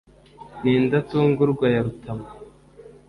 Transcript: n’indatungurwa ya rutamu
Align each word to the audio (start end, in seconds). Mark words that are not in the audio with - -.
n’indatungurwa 0.61 1.65
ya 1.75 1.81
rutamu 1.85 2.27